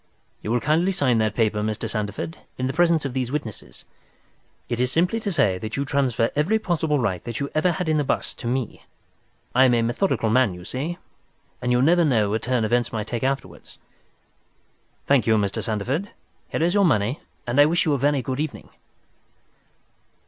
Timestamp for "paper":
1.35-1.61